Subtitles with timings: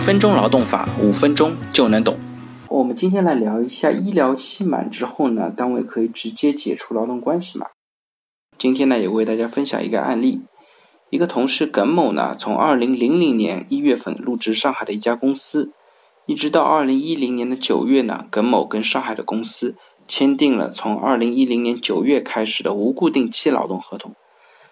[0.00, 2.18] 分钟劳动法，五分钟就能懂。
[2.68, 7.66] 我们今天来聊一下医疗期满之后呢，单位可以直接解除劳动关系吗？
[8.56, 10.40] 今天呢，也为大家分享一个案例。
[11.10, 15.70] 一个同事耿某呢，从二零零零年一月份入职上海的一家公司，
[16.24, 19.76] 一直到二零一零年的九月呢，耿某跟上海的公司
[20.08, 24.14] 签订了从二零一零年九月开始的无固定期劳动合同。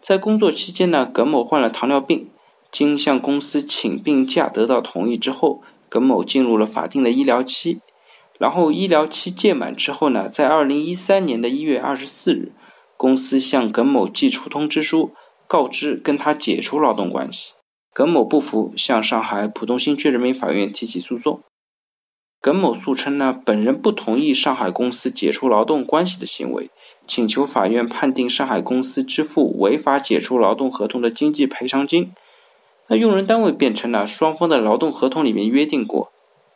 [0.00, 2.30] 在工作期间呢，耿某患了糖尿病。
[2.70, 7.80] 经向公司请病假得到同意之后，耿某进入了法定的医疗期。
[8.38, 12.52] 然后医疗期届满之后呢，在二零一三年的一月二十四日，
[12.96, 15.12] 公司向耿某寄出通知书，
[15.46, 17.52] 告知跟他解除劳动关系。
[17.92, 21.42] 耿某不服，向上海浦东新区人民法院提起诉讼。
[22.40, 26.70] 耿某诉称呢，本人不同意上海公司解除劳动关系的行为，
[27.06, 32.12] 请求法院判定上海公司支付违法解除劳动合同的经济赔偿金。
[32.92, 36.10] 那用人单位辩称呢，双方的劳动合同里面约定过，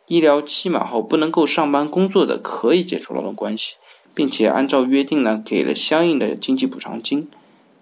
[0.05, 3.75] 医疗期满后不能够上班工作的可以解除劳动关系，
[4.13, 7.29] 并且按照约定呢给了相应的经济补偿金。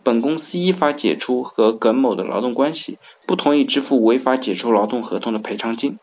[0.03, 5.97] 本公司依法解除和耿某的劳动关系，不同意支付违法解除劳动合同的赔偿金。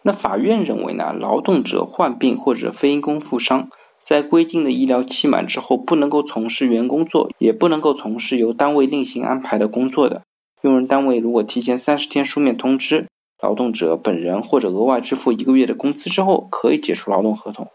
[0.00, 3.68] 那法院认为呢，劳动者患病或者非因工负伤，
[4.02, 10.22] 在规定的医疗期满之后，不能够从事原工作，也不能够从事由单位另行安排的工作的。
[10.62, 13.06] 用人单位如果提前三十天书面通知
[13.40, 17.68] 劳动者本人或者额外支付一个月的工资之后，可以解除劳动合同。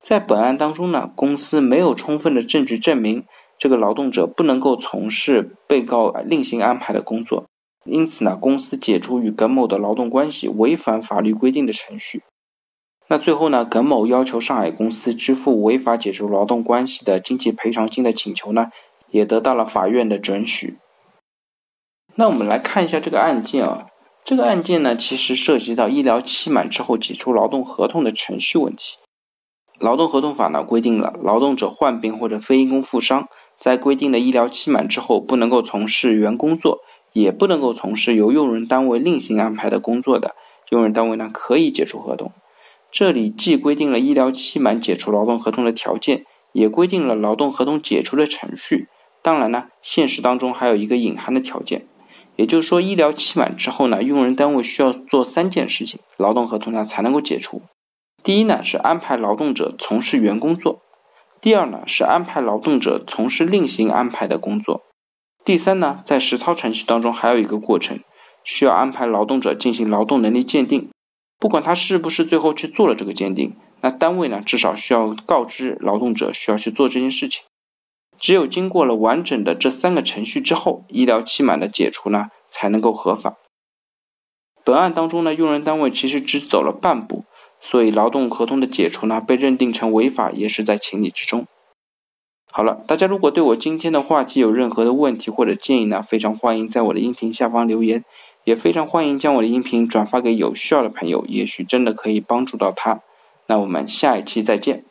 [0.00, 3.24] 在本案当中呢，公司没有充分的证据证明
[3.58, 7.44] 这个劳动者不能够从事被告另行安排的工作，
[7.84, 12.22] 因此呢，公司解除与耿某的劳动关系违反法律规定的程序。
[13.08, 18.70] 那最后呢，耿某要求上海公司支付违法解除劳动关系的经济赔偿金的请求呢，
[19.10, 20.78] 也得到了法院的准许。
[22.14, 23.86] 那我们来看一下这个案件啊，
[24.22, 28.98] 这个案件呢，其实涉及到医疗期满之后解除劳动合同的程序问题。
[29.78, 33.28] 劳动合同法呢规定了，劳动者患病或者非因工负伤，
[33.58, 36.80] 在规定的医疗期满之后，不能够从事原工作，
[37.12, 40.34] 也不能够从事由用人单位另行安排的工作的，
[40.68, 42.30] 用人单位呢可以解除合同。
[42.90, 48.88] 这里既规定了医疗期满解除劳动合同的条件，也规定了劳动合同解除的程序。
[49.22, 51.86] 当然呢，现实当中还有一个隐含的条件。
[52.36, 57.62] 也就是说，医疗期满之后呢，用人单位需要做三件事情，劳动合同呢才能够解除。
[58.22, 60.80] 第一呢是安排劳动者从事原工作；
[61.40, 64.80] 第二呢是安排劳动者从事另行安排的工作；
[65.44, 68.00] 第三呢，在实操程序当中还有一个过程，
[68.44, 70.88] 需要安排劳动者进行劳动能力鉴定。
[71.38, 77.42] 不管他是不是最后去做了这个鉴定，那单位呢至少需要告知劳动者需要去做这件事情。
[78.22, 83.34] 只有经过了完整的这三个程序之后，医疗期满的解除呢才能够合法。
[84.62, 87.24] 本案当中呢，用人单位其实只走了半步，
[87.60, 91.46] 所以劳动合同的解除呢被认定成违法也是在情理之中。
[92.52, 98.04] 好了，大家如果对我今天的话题有任何的问题或者建议呢，非常欢迎在我的音频下方留言，
[98.44, 103.00] 也非常欢迎将我的音频转发给有需要的朋友，也许真的可以帮助到他。
[103.48, 104.84] 那我们下一期再见。